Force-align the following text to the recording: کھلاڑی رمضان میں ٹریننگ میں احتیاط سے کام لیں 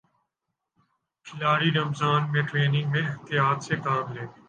کھلاڑی 1.25 1.69
رمضان 1.71 2.31
میں 2.31 2.41
ٹریننگ 2.41 2.91
میں 2.91 3.01
احتیاط 3.01 3.63
سے 3.63 3.75
کام 3.83 4.13
لیں 4.13 4.27